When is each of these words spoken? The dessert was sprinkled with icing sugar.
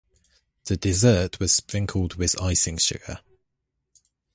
The 0.63 0.77
dessert 0.77 1.39
was 1.39 1.51
sprinkled 1.53 2.15
with 2.15 2.41
icing 2.41 2.77
sugar. 2.77 3.19